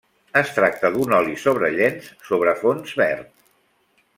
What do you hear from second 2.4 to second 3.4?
fons verd.